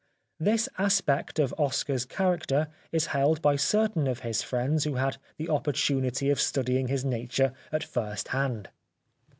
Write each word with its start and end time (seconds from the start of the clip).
This 0.39 0.67
aspect 0.79 1.37
of 1.37 1.53
Oscar's 1.59 2.05
character 2.05 2.69
is 2.91 3.05
held 3.13 3.39
by 3.39 3.55
certain 3.55 4.07
of 4.07 4.21
his 4.21 4.41
friends 4.41 4.83
who 4.83 4.95
had 4.95 5.17
the 5.37 5.47
op 5.47 5.65
portunity 5.65 6.31
of 6.31 6.39
studying 6.41 6.87
his 6.87 7.05
nature 7.05 7.53
at 7.71 7.83
first 7.83 8.29
hand. 8.29 8.69